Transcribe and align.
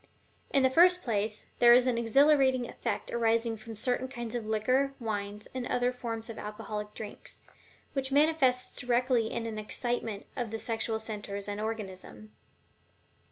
In 0.49 0.63
the 0.63 0.71
first 0.71 1.03
place, 1.03 1.45
there 1.59 1.75
is 1.75 1.85
an 1.85 1.95
exhilarating 1.99 2.67
effect 2.67 3.11
arising 3.11 3.55
from 3.55 3.75
certain 3.75 4.07
kinds 4.07 4.33
of 4.33 4.47
liquor, 4.47 4.95
wines, 4.99 5.47
and 5.53 5.67
other 5.67 5.93
forms 5.93 6.27
of 6.27 6.39
alcoholic 6.39 6.95
drinks, 6.95 7.43
which 7.93 8.11
manifests 8.11 8.75
directly 8.75 9.31
in 9.31 9.45
an 9.45 9.59
excitement 9.59 10.25
of 10.35 10.49
the 10.49 10.57
sexual 10.57 10.99
centers 10.99 11.47
and 11.47 11.61
organism. 11.61 12.31